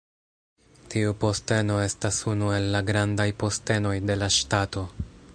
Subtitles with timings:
[0.93, 4.87] Tiu posteno estas unu el la Grandaj Postenoj de la Ŝtato.